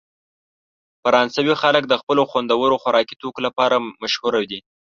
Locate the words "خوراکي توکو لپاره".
2.83-3.75